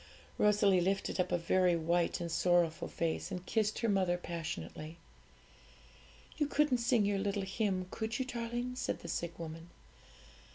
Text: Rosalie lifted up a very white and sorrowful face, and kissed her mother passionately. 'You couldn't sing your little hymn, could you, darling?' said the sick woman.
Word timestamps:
Rosalie 0.39 0.81
lifted 0.81 1.19
up 1.19 1.31
a 1.31 1.37
very 1.37 1.75
white 1.75 2.19
and 2.19 2.31
sorrowful 2.31 2.87
face, 2.87 3.29
and 3.29 3.45
kissed 3.45 3.77
her 3.77 3.87
mother 3.87 4.17
passionately. 4.17 4.97
'You 6.37 6.47
couldn't 6.47 6.79
sing 6.79 7.05
your 7.05 7.19
little 7.19 7.43
hymn, 7.43 7.85
could 7.91 8.17
you, 8.17 8.25
darling?' 8.25 8.75
said 8.77 9.01
the 9.01 9.07
sick 9.07 9.37
woman. 9.37 9.69